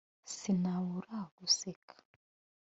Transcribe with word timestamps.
Sinabura 0.35 1.17
guseka 1.37 1.93